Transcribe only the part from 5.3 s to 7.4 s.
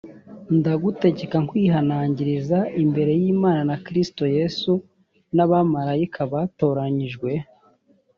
n abamarayika batoranyijwe